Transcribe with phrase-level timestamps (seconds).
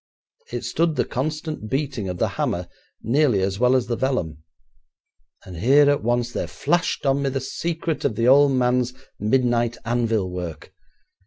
[0.51, 2.67] It stood the constant beating of the hammer
[3.03, 4.39] nearly as well as the vellum,
[5.45, 9.77] and here at once there flashed on me the secret of the old man's midnight
[9.85, 10.73] anvil work.